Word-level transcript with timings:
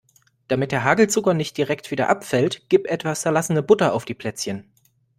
Damit 0.47 0.71
der 0.71 0.83
Hagelzucker 0.83 1.35
nicht 1.35 1.59
direkt 1.59 1.91
wieder 1.91 2.09
abfällt, 2.09 2.63
gib 2.69 2.87
etwas 2.89 3.21
zerlassene 3.21 3.61
Butter 3.61 3.93
auf 3.93 4.03
die 4.03 4.15
Plätzchen. 4.15 4.65